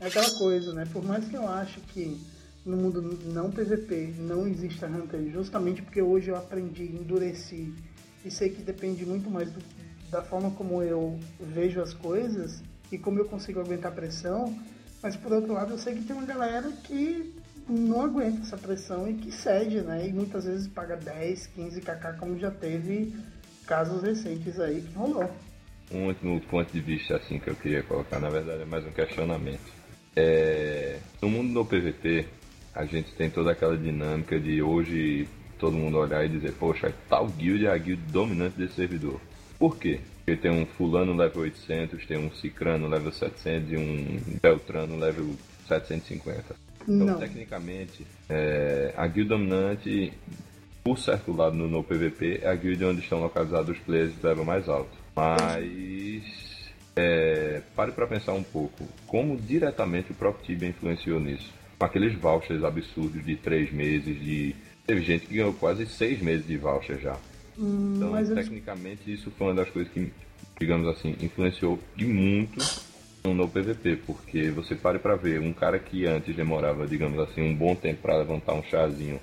[0.03, 0.85] É aquela coisa, né?
[0.91, 2.19] Por mais que eu ache que
[2.65, 7.73] no mundo não PVP não exista Hunter, justamente porque hoje eu aprendi, endureci
[8.25, 9.61] e sei que depende muito mais do,
[10.11, 12.61] da forma como eu vejo as coisas
[12.91, 14.53] e como eu consigo aguentar pressão,
[15.01, 17.33] mas por outro lado eu sei que tem uma galera que
[17.69, 20.05] não aguenta essa pressão e que cede, né?
[20.05, 23.15] E muitas vezes paga 10, 15 kk, como já teve
[23.65, 25.31] casos recentes aí que rolou.
[25.89, 28.91] Um último ponto de vista assim que eu queria colocar, na verdade, é mais um
[28.91, 29.82] questionamento.
[30.15, 32.25] É, no mundo do PVP,
[32.73, 35.27] a gente tem toda aquela dinâmica de hoje
[35.59, 39.19] todo mundo olhar e dizer, poxa, tal guild é a guild dominante desse servidor.
[39.57, 40.01] Por quê?
[40.17, 45.35] Porque tem um fulano level 800, tem um cicrano level 700 e um beltrano level
[45.67, 46.55] 750.
[46.81, 47.17] Então, Não.
[47.17, 50.11] tecnicamente, é, a guild dominante,
[50.83, 54.25] por certo lado no, no PVP, é a guild onde estão localizados os players de
[54.25, 54.91] level mais alto.
[55.15, 56.52] Mas
[56.95, 61.51] é, pare para pensar um pouco como diretamente o próprio Tibia influenciou nisso.
[61.77, 66.45] Com aqueles vouchers absurdos de três meses, de teve gente que ganhou quase seis meses
[66.45, 67.17] de voucher já.
[67.57, 70.11] Hum, então, tecnicamente, isso foi uma das coisas que,
[70.59, 72.59] digamos assim, influenciou de muito
[73.23, 77.55] no PVP, porque você pare para ver um cara que antes demorava, digamos assim, um
[77.55, 79.19] bom tempo para levantar um chazinho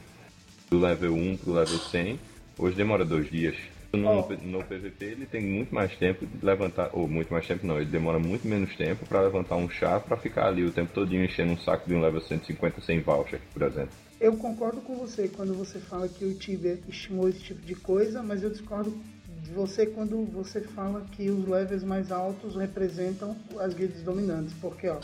[0.70, 2.18] do level 1 pro level 100,
[2.56, 3.56] hoje demora dois dias.
[3.92, 4.28] No, oh.
[4.46, 7.90] no, PVP ele tem muito mais tempo de levantar, ou muito mais tempo não, ele
[7.90, 11.52] demora muito menos tempo para levantar um chá para ficar ali o tempo todinho enchendo
[11.52, 13.90] um saco de um level 150 sem voucher, por exemplo.
[14.20, 18.22] Eu concordo com você quando você fala que o Tibia estimou esse tipo de coisa,
[18.22, 18.96] mas eu discordo
[19.42, 24.88] de você quando você fala que os levels mais altos representam as guildas dominantes, porque
[24.88, 25.00] ó,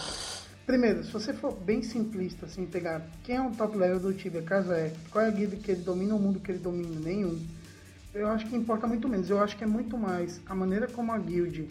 [0.64, 4.42] primeiro, se você for bem simplista assim, pegar quem é o top level do Tibia,
[4.42, 7.36] caso é, qual é a guilda que ele domina, o mundo que ele domina, nenhum
[8.16, 9.28] eu acho que importa muito menos.
[9.28, 11.68] Eu acho que é muito mais a maneira como a guild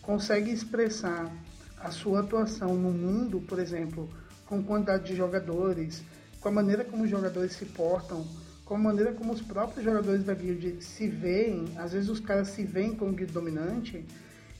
[0.00, 1.30] consegue expressar
[1.78, 4.08] a sua atuação no mundo, por exemplo,
[4.46, 6.02] com quantidade de jogadores,
[6.40, 8.24] com a maneira como os jogadores se portam,
[8.64, 12.48] com a maneira como os próprios jogadores da guild se veem, às vezes os caras
[12.48, 14.04] se veem como guild dominante.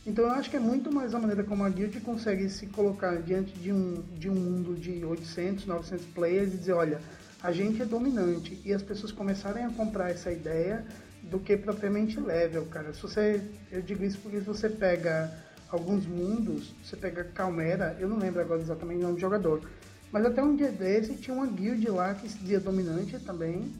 [0.06, 3.16] Então eu acho que é muito mais a maneira como a guild consegue se colocar
[3.22, 7.00] diante de um, de um mundo de 800, 900 players e dizer, olha,
[7.42, 8.60] a gente é dominante.
[8.64, 10.84] E as pessoas começarem a comprar essa ideia
[11.30, 12.92] do que propriamente level, cara.
[12.92, 13.40] Se você,
[13.70, 15.32] eu digo isso porque se você pega
[15.70, 19.62] alguns mundos, você pega Calmera, eu não lembro agora exatamente o nome do jogador,
[20.10, 23.72] mas até um dia desse tinha uma guild lá que se dizia dominante também,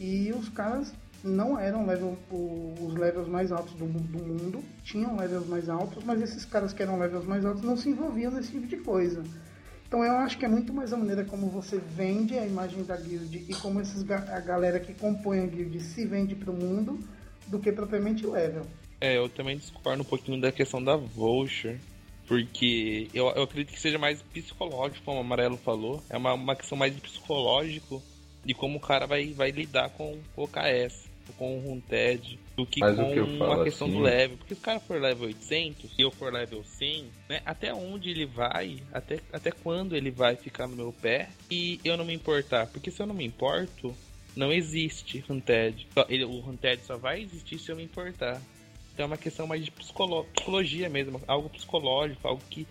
[0.00, 5.46] e os caras não eram level, os levels mais altos do, do mundo, tinham levels
[5.46, 8.66] mais altos, mas esses caras que eram levels mais altos não se envolviam nesse tipo
[8.66, 9.22] de coisa.
[9.88, 12.94] Então eu acho que é muito mais a maneira como você vende a imagem da
[12.94, 17.00] guild e como esses, a galera que compõe a guild se vende para o mundo
[17.46, 18.66] do que propriamente level.
[19.00, 21.80] É, eu também discordo um pouquinho da questão da voucher,
[22.26, 26.02] porque eu, eu acredito que seja mais psicológico, como o Amarelo falou.
[26.10, 28.02] É uma, uma questão mais psicológico
[28.44, 30.46] de como o cara vai, vai lidar com o
[31.28, 33.96] KS, com o Hunted do que Mas com que a questão assim...
[33.96, 34.36] do level.
[34.38, 37.40] Porque se o cara for level 800 e eu for level 100, né?
[37.44, 41.96] Até onde ele vai, até, até quando ele vai ficar no meu pé e eu
[41.96, 42.66] não me importar.
[42.66, 43.94] Porque se eu não me importo,
[44.36, 45.86] não existe Hunted.
[46.08, 48.40] Ele, o Hunted só vai existir se eu me importar.
[48.92, 52.66] Então é uma questão mais de psicolo psicologia mesmo, algo psicológico, algo que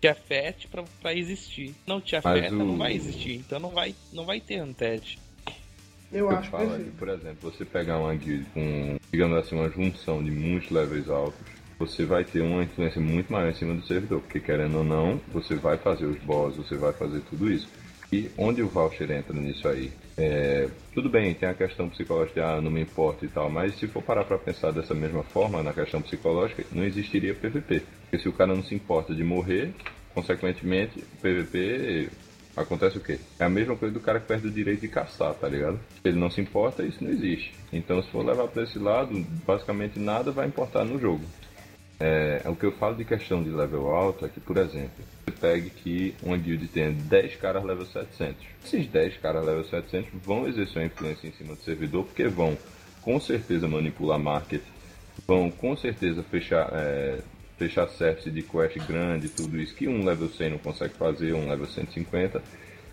[0.00, 1.74] te afete para existir.
[1.86, 2.58] Não te afeta, o...
[2.58, 3.34] não vai existir.
[3.34, 5.18] Então não vai, não vai ter Hunted.
[6.12, 9.70] Eu, eu acho falo que, por exemplo, você pegar uma guild com, digamos assim, uma
[9.70, 11.40] junção de muitos levels altos,
[11.78, 15.20] você vai ter uma influência muito maior em cima do servidor, porque querendo ou não,
[15.32, 17.68] você vai fazer os boss, você vai fazer tudo isso.
[18.12, 19.90] E onde o voucher entra nisso aí?
[20.18, 23.74] É, tudo bem, tem a questão psicológica de ah, não me importa e tal, mas
[23.76, 27.82] se for parar para pensar dessa mesma forma, na questão psicológica, não existiria PVP.
[28.02, 29.72] Porque se o cara não se importa de morrer,
[30.14, 32.10] consequentemente, PVP
[32.56, 33.18] acontece o quê?
[33.38, 35.80] É a mesma coisa do cara que perde o direito de caçar, tá ligado?
[36.04, 37.54] Ele não se importa, isso não existe.
[37.72, 41.24] Então, se for levar para esse lado, basicamente nada vai importar no jogo.
[42.04, 45.30] É, o que eu falo de questão de level alto é que, por exemplo, você
[45.40, 48.44] pegue que uma guild tenha 10 caras level 700.
[48.64, 52.58] Esses 10 caras level 700 vão exercer uma influência em cima do servidor porque vão
[53.02, 54.62] com certeza manipular market,
[55.26, 57.20] vão com certeza fechar, é,
[57.62, 61.48] fechar service de quest grande, tudo isso que um level 100 não consegue fazer, um
[61.48, 62.42] level 150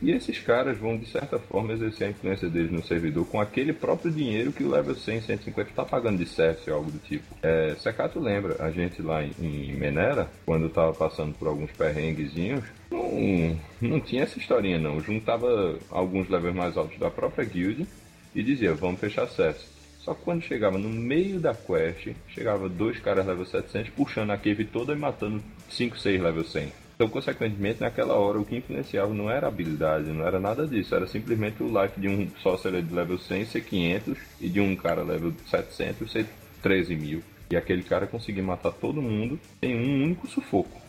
[0.02, 3.74] e esses caras vão, de certa forma, exercer a influência deles no servidor com aquele
[3.74, 7.26] próprio dinheiro que o level 100, 150 está pagando de service ou algo do tipo.
[7.44, 12.64] É, Secato lembra, a gente lá em, em Menera, quando estava passando por alguns perrenguezinhos,
[12.90, 15.02] não, não tinha essa historinha não.
[15.02, 17.86] Juntava alguns levels mais altos da própria guild
[18.34, 19.79] e dizia, vamos fechar service.
[20.10, 24.38] Só que quando chegava no meio da quest, chegava dois caras level 700 puxando a
[24.40, 26.74] cave toda e matando 5, 6 level 100.
[26.96, 30.96] Então, consequentemente, naquela hora, o que influenciava não era habilidade, não era nada disso.
[30.96, 34.76] Era simplesmente o life de um sorcerer de level 100 ser 500 e de um
[34.76, 36.26] cara level 700 ser
[36.64, 37.22] 13 mil.
[37.52, 40.82] E aquele cara conseguir matar todo mundo em um único sufoco.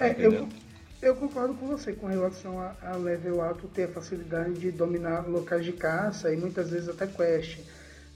[0.00, 0.48] É, eu,
[1.02, 5.28] eu concordo com você com relação a, a level alto ter a facilidade de dominar
[5.28, 7.58] locais de caça e muitas vezes até quest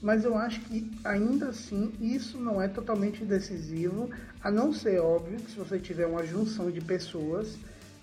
[0.01, 4.09] mas eu acho que ainda assim isso não é totalmente decisivo,
[4.43, 7.57] a não ser óbvio que se você tiver uma junção de pessoas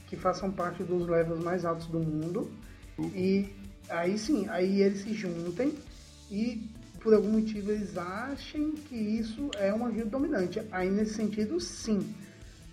[0.06, 2.50] que façam parte dos levels mais altos do mundo
[3.14, 3.48] e
[3.88, 5.74] aí sim, aí eles se juntem
[6.30, 6.68] e
[7.04, 10.62] por algum motivo eles achem que isso é uma guilda dominante.
[10.72, 12.14] Aí nesse sentido, sim.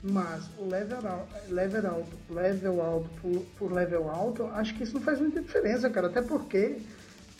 [0.02, 5.02] Mas o level, level alto, level alto por, por level alto, acho que isso não
[5.02, 6.08] faz muita diferença, cara.
[6.08, 6.78] Até porque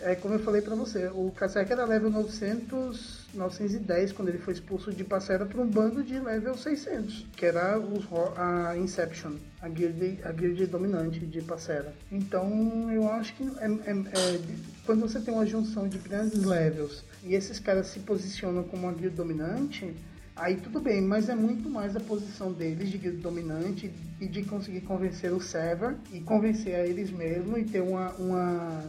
[0.04, 4.54] é como eu falei para você, o Kasek era level 900, 910 quando ele foi
[4.54, 9.70] expulso de Passera para um bando de level 600, que era os, a Inception, a
[9.70, 11.94] guild, a guild dominante de Passera.
[12.12, 14.40] Então eu acho que é, é, é,
[14.86, 18.94] quando você tem uma junção de grandes levels e esses caras se posicionam como uma
[18.94, 19.96] guild dominante,
[20.36, 24.44] aí tudo bem, mas é muito mais a posição deles de guild dominante e de
[24.44, 28.84] conseguir convencer o server e convencer a eles mesmos e ter uma, uma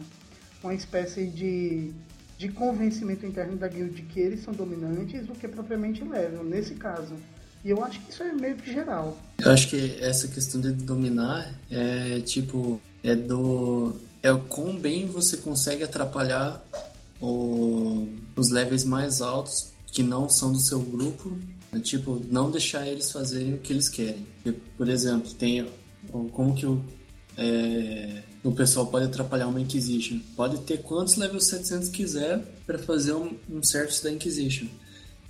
[0.63, 1.91] uma espécie de,
[2.37, 7.15] de convencimento interno da guild que eles são dominantes do que propriamente levam, nesse caso.
[7.63, 9.17] E eu acho que isso é meio que geral.
[9.39, 13.95] Eu acho que essa questão de dominar é tipo, é do.
[14.21, 16.63] É o quão bem você consegue atrapalhar
[17.21, 21.37] o, os levels mais altos que não são do seu grupo.
[21.71, 24.25] É, tipo, não deixar eles fazerem o que eles querem.
[24.77, 25.67] Por exemplo, tem
[26.31, 26.83] como que o.
[27.37, 30.19] É, o pessoal pode atrapalhar uma Inquisition.
[30.35, 34.67] Pode ter quantos level 700 quiser para fazer um, um service da Inquisition.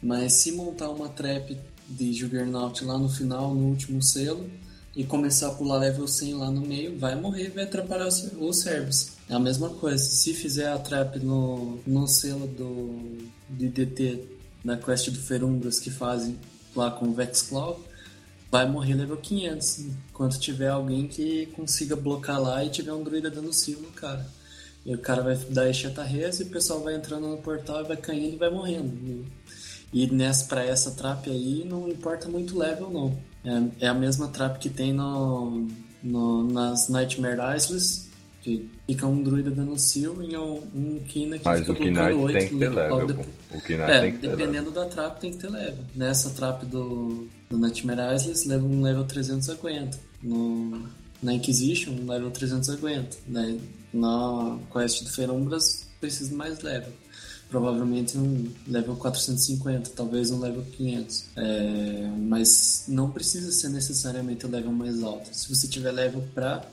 [0.02, 4.50] Mas se montar uma trap de Juggernaut lá no final, no último selo,
[4.96, 9.14] e começar a pular level 100 lá no meio, vai morrer vai atrapalhar o, service.
[9.30, 9.98] É a mesma coisa.
[9.98, 13.18] Se fizer a trap no, no selo do
[13.50, 14.24] de DT
[14.64, 16.38] da quest do Ferumbras que fazem
[16.76, 17.80] lá com o Vexclaw,
[18.54, 19.80] vai morrer level 500.
[20.12, 24.24] Enquanto tiver alguém que consiga blocar lá e tiver um druida dando sil no cara.
[24.86, 27.88] E o cara vai dar Echeta Res e o pessoal vai entrando no portal e
[27.88, 29.26] vai caindo e vai morrendo.
[29.92, 33.18] E nessa, pra essa trap aí não importa muito level não.
[33.44, 35.68] É, é a mesma trap que tem no,
[36.04, 38.08] no, nas Nightmare Isles,
[38.44, 42.34] que fica um druida dando seal e um, um Kina que Mas fica o Knight
[42.34, 43.08] tem que ter level.
[43.08, 43.14] De...
[43.14, 44.72] O é, tem que ter dependendo level.
[44.72, 45.84] da trap tem que ter level.
[45.96, 48.00] Nessa trap do, do Nightmare
[48.48, 50.00] leva um level 350.
[50.24, 50.90] No,
[51.22, 53.18] na Inquisition, um level 350.
[53.28, 53.60] Né?
[53.94, 56.92] Na quest do Ferumbras precisa mais level.
[57.50, 61.26] Provavelmente um level 450, talvez um level 500.
[61.36, 65.30] É, mas não precisa ser necessariamente o level mais alto.
[65.32, 66.66] Se você tiver level para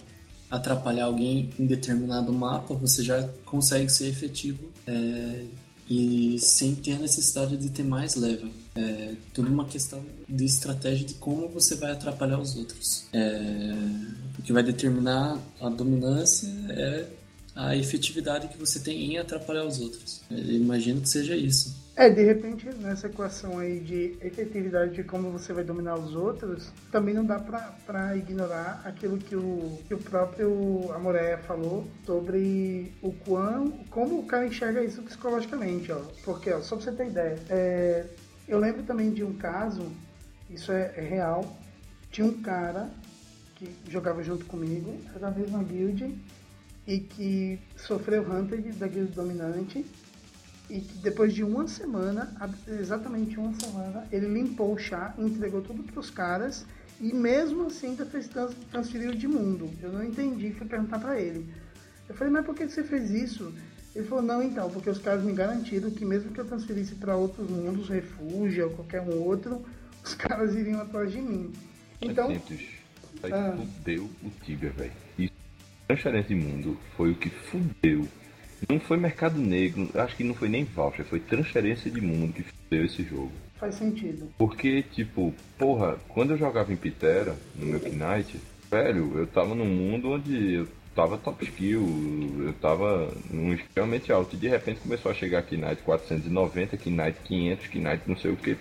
[0.51, 5.45] atrapalhar alguém em determinado mapa, você já consegue ser efetivo é,
[5.91, 8.49] e sem ter a necessidade de ter mais level.
[8.77, 13.07] É tudo uma questão de estratégia de como você vai atrapalhar os outros.
[13.13, 13.75] É,
[14.39, 17.07] o que vai determinar a dominância é
[17.61, 20.23] a efetividade que você tem em atrapalhar os outros.
[20.31, 21.79] Eu imagino que seja isso.
[21.95, 26.73] É, de repente, nessa equação aí de efetividade de como você vai dominar os outros,
[26.91, 33.13] também não dá para ignorar aquilo que o, que o próprio Amoré falou sobre o
[33.13, 36.01] quão, como o cara enxerga isso psicologicamente, ó.
[36.25, 38.07] Porque, ó, só pra você ter ideia, é,
[38.49, 39.83] eu lembro também de um caso,
[40.49, 41.59] isso é, é real,
[42.11, 42.89] tinha um cara
[43.57, 46.17] que jogava junto comigo, era da mesma guild,
[46.87, 49.85] e que sofreu Hunter da guild dominante
[50.69, 52.33] e que depois de uma semana,
[52.69, 56.65] exatamente uma semana, ele limpou o chá, entregou tudo para os caras
[57.01, 58.31] e mesmo assim ainda fez
[58.71, 59.71] transferir de mundo.
[59.83, 61.53] Eu não entendi, fui perguntar para ele.
[62.09, 63.53] Eu falei, mas por que você fez isso?
[63.95, 67.17] Ele falou, não, então, porque os caras me garantiram que mesmo que eu transferisse para
[67.17, 69.65] outros mundos, refúgio ou qualquer um outro,
[70.05, 71.53] os caras iriam atrás de mim.
[72.01, 72.31] Então.
[72.31, 72.69] É simples.
[73.23, 73.57] Aí ah.
[73.57, 74.93] fudeu o Tibia, velho.
[75.91, 78.07] Transferência de mundo foi o que fudeu.
[78.69, 82.45] Não foi mercado negro, acho que não foi nem voucher, foi transferência de mundo que
[82.45, 83.33] fudeu esse jogo.
[83.59, 84.29] Faz sentido.
[84.39, 88.39] Porque, tipo, porra, quando eu jogava em Pitera, no meu Knight,
[88.71, 91.85] velho, eu tava num mundo onde eu tava top skill,
[92.39, 94.37] eu tava num extremamente alto.
[94.37, 98.57] E de repente começou a chegar Knight 490, Knight 500, Knight não sei o que.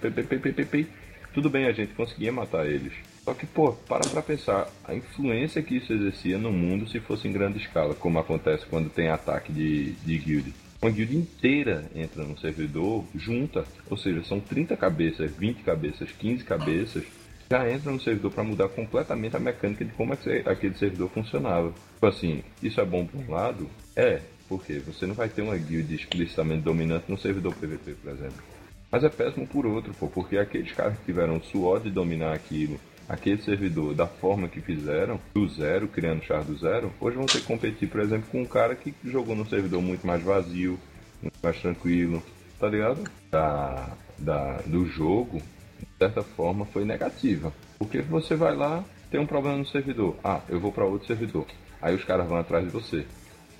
[1.32, 2.94] Tudo bem, a gente conseguia matar eles.
[3.23, 7.27] Só que, pô, para pra pensar, a influência que isso exercia no mundo se fosse
[7.27, 10.53] em grande escala, como acontece quando tem ataque de, de guild.
[10.82, 16.43] Uma guild inteira entra no servidor junta, ou seja, são 30 cabeças, 20 cabeças, 15
[16.43, 17.03] cabeças,
[17.51, 21.73] já entra no servidor para mudar completamente a mecânica de como aquele servidor funcionava.
[21.95, 23.69] Tipo assim, isso é bom por um lado?
[23.95, 28.43] É, porque você não vai ter uma guild explicitamente dominante no servidor PVP, por exemplo.
[28.91, 32.79] Mas é péssimo por outro, pô, porque aqueles caras que tiveram suor de dominar aquilo,
[33.10, 37.39] aquele servidor da forma que fizeram, do zero, criando char do zero, hoje vão ter
[37.39, 40.80] que competir, por exemplo, com um cara que jogou num servidor muito mais vazio,
[41.19, 42.22] muito mais tranquilo,
[42.60, 43.04] tá ligado?
[43.32, 45.39] Da, da, do jogo,
[45.80, 47.52] de certa forma, foi negativa.
[47.80, 50.15] Porque você vai lá, tem um problema no servidor.
[50.24, 51.48] Ah, eu vou para outro servidor.
[51.82, 53.06] Aí os caras vão atrás de você.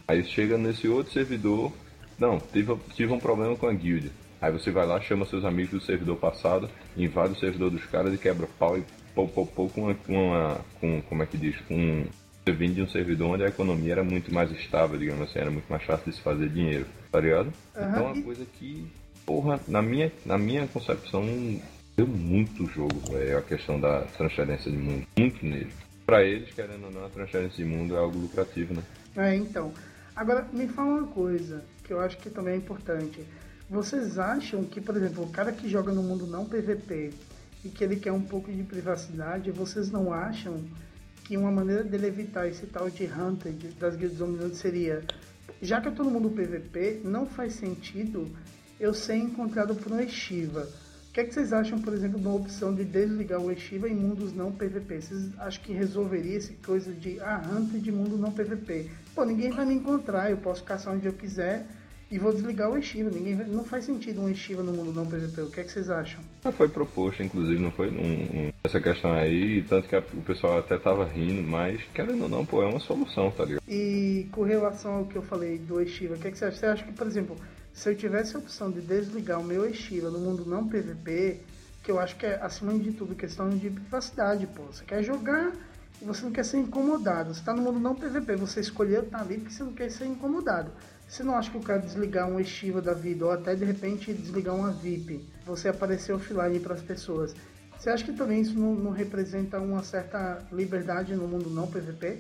[0.08, 1.72] Aí chega nesse outro servidor.
[2.20, 4.12] Não, tive, tive um problema com a guild.
[4.42, 8.14] Aí você vai lá, chama seus amigos do servidor passado, invade o servidor dos caras
[8.14, 12.06] e quebra pau e pau com, uma, com como é que diz, com
[12.52, 15.68] vindo de um servidor onde a economia era muito mais estável, digamos assim, era muito
[15.70, 17.48] mais fácil de se fazer dinheiro, tá ligado?
[17.48, 17.90] Uhum.
[17.90, 18.88] Então é uma coisa que,
[19.26, 21.24] porra, na minha, na minha concepção,
[21.96, 25.72] deu muito jogo, é a questão da transferência de mundo, muito nele.
[26.06, 28.82] Para eles, querendo ou não, a transferência de mundo é algo lucrativo, né?
[29.16, 29.72] É, então.
[30.16, 33.24] Agora, me fala uma coisa que eu acho que também é importante.
[33.70, 37.12] Vocês acham que, por exemplo, o cara que joga no mundo não PVP
[37.64, 40.64] e que ele quer um pouco de privacidade, vocês não acham
[41.24, 45.04] que uma maneira dele evitar esse tal de hunter das guildas dominantes seria,
[45.62, 48.28] já que tô no mundo PVP, não faz sentido
[48.80, 50.68] eu ser encontrado por um Estiva.
[51.10, 53.96] O que, é que vocês acham, por exemplo, da opção de desligar o Estiva em
[53.96, 55.02] mundos não PVP?
[55.02, 58.90] Vocês acham que resolveria essa coisa de ah, hunter de mundo não PVP?
[59.14, 61.66] Pô, ninguém vai me encontrar, eu posso caçar onde eu quiser
[62.12, 63.10] e vou desligar o Estiva.
[63.10, 65.42] Ninguém não faz sentido um Estiva no mundo não PVP.
[65.42, 66.22] O que é que vocês acham?
[66.44, 70.60] Já foi proposto, inclusive, não foi um, essa questão aí, tanto que a, o pessoal
[70.60, 73.64] até tava rindo, mas querendo ou não, pô, é uma solução, tá ligado?
[73.68, 76.58] E com relação ao que eu falei do Estiva, o que, é que você acha?
[76.58, 77.36] Você acha que, por exemplo,
[77.74, 81.40] se eu tivesse a opção de desligar o meu Estiva no mundo não PVP,
[81.84, 84.64] que eu acho que é, acima de tudo, questão de privacidade, pô.
[84.64, 85.54] Você quer jogar
[86.02, 87.34] e você não quer ser incomodado.
[87.34, 89.90] Você tá no mundo não PVP, você escolheu estar tá ali porque você não quer
[89.90, 90.72] ser incomodado.
[91.10, 94.14] Você não acha que o cara desligar um estiva da vida ou até de repente
[94.14, 97.34] desligar uma VIP, você aparecer offline para as pessoas,
[97.80, 102.20] você acha que também isso não, não, representa uma certa liberdade no mundo não PVP?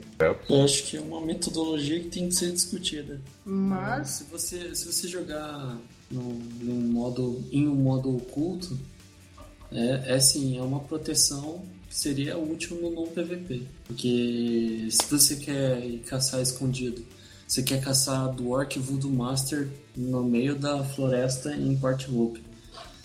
[0.50, 3.22] Eu acho que é uma metodologia que tem que ser discutida.
[3.46, 5.78] Mas se você se você jogar
[6.10, 6.24] no,
[6.62, 8.76] no modo em um modo oculto,
[9.72, 15.36] é, é sim, é uma proteção que seria útil no não PVP, porque se você
[15.36, 17.04] quer caçar escondido
[17.50, 22.44] você quer caçar do Orc Voodoo Master no meio da floresta em Port Hope.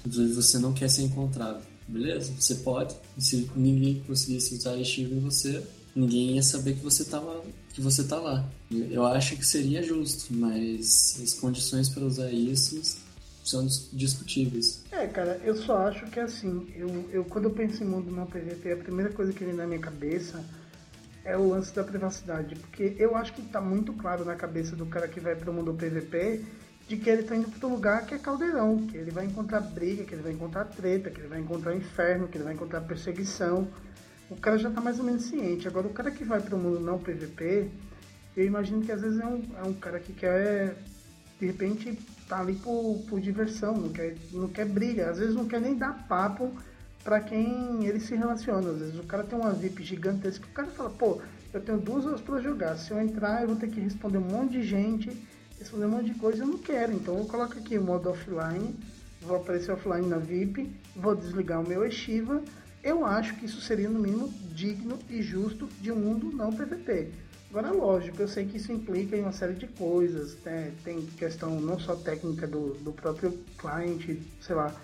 [0.05, 1.63] Você não quer ser encontrado.
[1.89, 2.31] Beleza?
[2.39, 2.95] Você pode.
[3.19, 8.05] Se ninguém conseguisse usar Estive em você, ninguém ia saber que você tava, que você
[8.05, 8.47] tá lá.
[8.71, 12.99] Eu acho que seria justo, mas as condições para usar isso
[13.43, 14.83] são discutíveis.
[14.93, 18.27] É, cara, eu só acho que assim, eu, eu quando eu penso em mundo não
[18.27, 20.45] PVP, a primeira coisa que vem na minha cabeça
[21.25, 22.55] é o lance da privacidade.
[22.57, 25.55] Porque eu acho que está muito claro na cabeça do cara que vai para o
[25.55, 26.45] mundo PVP
[26.87, 29.61] de que ele está indo para um lugar que é caldeirão, que ele vai encontrar
[29.61, 32.83] briga, que ele vai encontrar treta, que ele vai encontrar inferno, que ele vai encontrar
[32.83, 33.67] perseguição.
[34.29, 35.67] O cara já está mais ou menos ciente.
[35.67, 37.71] Agora, o cara que vai para o mundo não PVP,
[38.37, 40.77] eu imagino que às vezes é um, é um cara que quer,
[41.41, 45.47] de repente, tá ali por, por diversão, não quer, não quer briga, às vezes não
[45.47, 46.53] quer nem dar papo
[47.05, 48.71] para quem ele se relaciona.
[48.71, 51.21] Às vezes o cara tem uma VIP gigantesca, o cara fala, pô,
[51.53, 54.23] eu tenho duas horas para jogar, se eu entrar eu vou ter que responder um
[54.23, 55.17] monte de gente,
[55.59, 56.93] responder um monte de coisa, eu não quero.
[56.93, 58.75] Então eu coloco aqui o modo offline,
[59.21, 62.43] vou aparecer offline na VIP, vou desligar o meu Estiva.
[62.83, 67.11] Eu acho que isso seria no mínimo digno e justo de um mundo não PVP.
[67.49, 70.73] Agora, lógico, eu sei que isso implica em uma série de coisas, né?
[70.83, 74.75] tem questão não só técnica do, do próprio cliente, sei lá,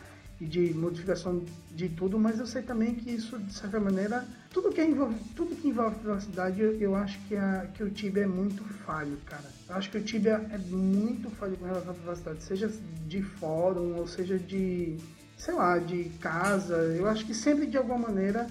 [0.41, 4.71] e de modificação de tudo, mas eu sei também que isso, de certa maneira, tudo
[4.71, 8.27] que envolve, tudo que envolve privacidade, eu, eu acho que, a, que o Tibia é
[8.27, 9.45] muito falho, cara.
[9.69, 12.71] Eu acho que o Tibia é muito falho com relação à privacidade, seja
[13.07, 14.97] de fórum ou seja de
[15.41, 16.75] sei lá, de casa.
[16.75, 18.47] Eu acho que sempre de alguma maneira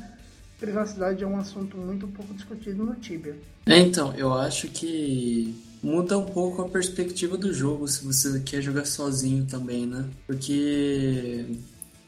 [0.59, 3.37] privacidade é um assunto muito pouco discutido no Tibia.
[3.65, 8.61] É, então, eu acho que muda um pouco a perspectiva do jogo se você quer
[8.61, 10.05] jogar sozinho também, né?
[10.25, 11.45] Porque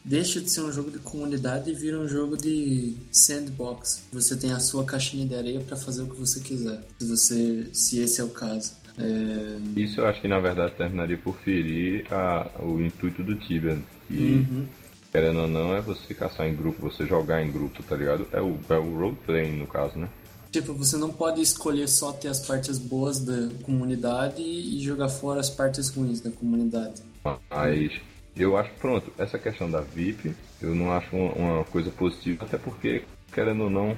[0.03, 4.03] deixa de ser um jogo de comunidade e vira um jogo de sandbox.
[4.11, 7.67] Você tem a sua caixinha de areia para fazer o que você quiser, se você,
[7.73, 8.73] se esse é o caso.
[8.97, 9.79] É...
[9.79, 13.79] Isso eu acho que na verdade terminaria por ferir a, o intuito do Tibia.
[14.09, 14.65] E uhum.
[15.11, 18.27] querendo ou não, é você caçar em grupo, você jogar em grupo, tá ligado?
[18.31, 20.09] É o, é o roleplay no caso, né?
[20.51, 25.39] Tipo, você não pode escolher só ter as partes boas da comunidade e jogar fora
[25.39, 27.01] as partes ruins da comunidade.
[27.49, 27.93] Mas
[28.35, 33.03] eu acho, pronto, essa questão da VIP, eu não acho uma, coisa positiva, até porque,
[33.33, 33.97] querendo ou não,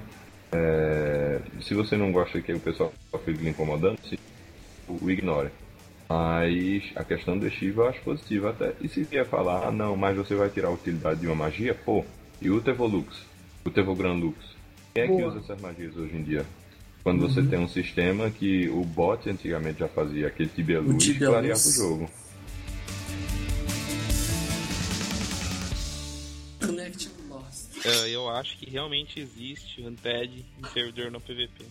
[0.51, 2.91] é, se você não gosta que o pessoal
[3.23, 4.19] fique lhe incomodando, se,
[4.87, 5.49] o ignore.
[6.09, 8.73] Mas a questão do Shiva eu acho positiva até.
[8.81, 11.73] E se vier falar, ah não, mas você vai tirar a utilidade de uma magia,
[11.73, 12.05] pô,
[12.41, 13.25] e o Tevolux,
[13.65, 14.37] o Tevogranlux,
[14.93, 15.19] quem é Boa.
[15.19, 16.45] que usa essas magias hoje em dia?
[17.03, 17.29] Quando uhum.
[17.29, 21.59] você tem um sistema que o bot antigamente já fazia aquele Tibia Luz e clareava
[21.59, 22.09] o jogo.
[28.09, 31.65] Eu acho que realmente existe Undead em servidor no PVP.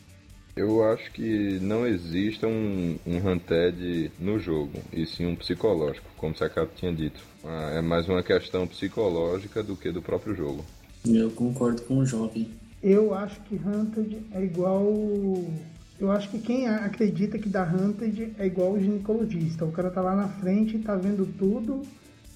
[0.54, 6.34] Eu acho que não existe um, um Hunted no jogo, e sim um psicológico, como
[6.34, 7.22] o Sakato tinha dito.
[7.42, 10.62] Ah, é mais uma questão psicológica do que do próprio jogo.
[11.06, 12.50] Eu concordo com o jovem.
[12.82, 14.84] Eu acho que Hunted é igual.
[15.98, 19.64] Eu acho que quem acredita que dá Hunted é igual o ginecologista.
[19.64, 21.80] O cara tá lá na frente, tá vendo tudo,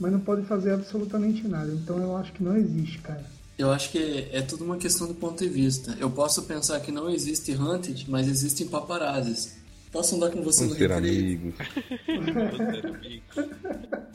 [0.01, 1.71] mas não pode fazer absolutamente nada.
[1.71, 3.36] Então eu acho que não existe, cara.
[3.59, 5.97] Eu acho que é tudo uma questão do ponto de vista.
[5.99, 9.57] Eu posso pensar que não existe Hunted, mas existem paparazzis.
[9.91, 10.99] Posso andar com você Vamos no recreio?
[10.99, 11.55] amigos.